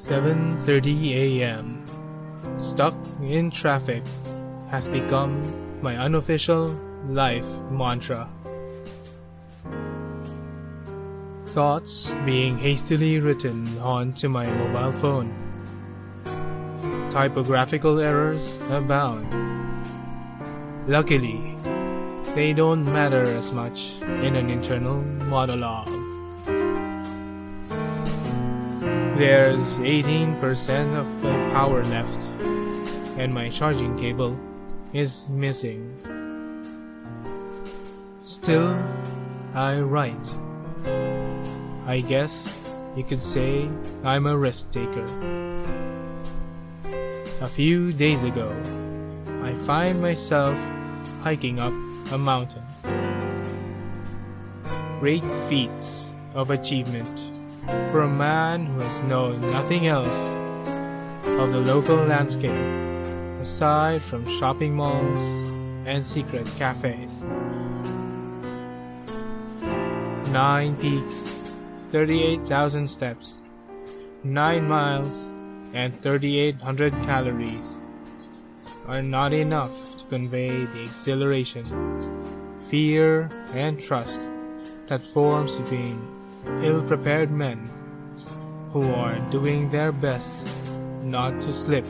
[0.00, 1.84] 7:30 a.m.
[2.56, 4.02] Stuck in traffic
[4.70, 5.44] has become
[5.82, 6.68] my unofficial
[7.06, 8.26] life mantra.
[11.52, 15.36] Thoughts being hastily written onto my mobile phone.
[17.10, 19.28] Typographical errors abound.
[20.88, 21.58] Luckily,
[22.34, 26.09] they don't matter as much in an internal monologue.
[29.20, 32.24] There's 18% of the power left,
[33.20, 34.40] and my charging cable
[34.94, 35.92] is missing.
[38.24, 38.82] Still,
[39.52, 40.16] I write.
[41.84, 42.48] I guess
[42.96, 43.68] you could say
[44.04, 45.04] I'm a risk taker.
[47.42, 48.48] A few days ago,
[49.42, 50.58] I find myself
[51.20, 51.74] hiking up
[52.10, 52.64] a mountain.
[54.98, 57.29] Great feats of achievement
[57.90, 60.18] for a man who has known nothing else
[61.24, 62.52] of the local landscape
[63.40, 65.20] aside from shopping malls
[65.86, 67.12] and secret cafes.
[70.30, 71.34] Nine peaks,
[71.90, 73.40] 38,000 steps,
[74.22, 75.30] 9 miles,
[75.72, 77.82] and 3,800 calories
[78.86, 81.64] are not enough to convey the exhilaration,
[82.68, 84.20] fear, and trust
[84.88, 86.19] that forms between
[86.62, 87.70] ill prepared men
[88.72, 90.46] who are doing their best
[91.02, 91.86] not to slip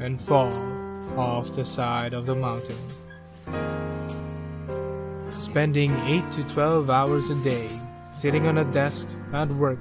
[0.00, 0.52] and fall
[1.16, 2.78] off the side of the mountain.
[5.30, 7.68] Spending 8 to 12 hours a day
[8.10, 9.78] sitting on a desk at work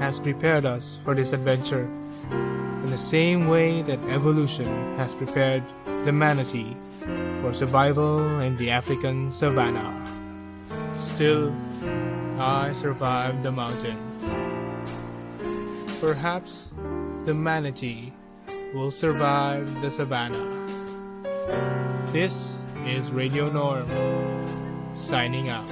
[0.00, 1.88] has prepared us for this adventure
[2.30, 5.62] in the same way that evolution has prepared
[6.04, 6.76] the manatee
[7.40, 9.94] for survival in the African savannah.
[10.98, 11.54] Still,
[12.44, 13.96] I survived the mountain.
[16.00, 16.74] Perhaps
[17.24, 18.12] the manatee
[18.74, 20.50] will survive the savannah.
[22.08, 23.86] This is Radio Norm,
[24.92, 25.70] signing out.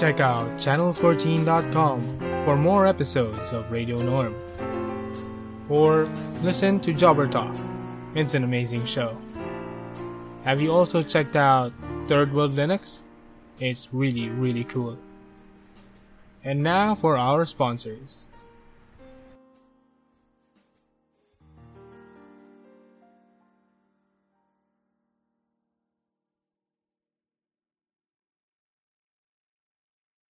[0.00, 4.34] Check out channel14.com for more episodes of Radio Norm.
[5.68, 6.08] Or
[6.40, 7.54] listen to Jobber Talk.
[8.14, 9.14] It's an amazing show.
[10.44, 11.74] Have you also checked out
[12.08, 13.00] Third World Linux?
[13.58, 14.96] It's really, really cool.
[16.42, 18.24] And now for our sponsors.